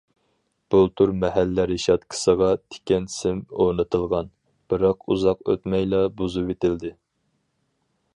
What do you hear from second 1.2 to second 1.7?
مەھەللە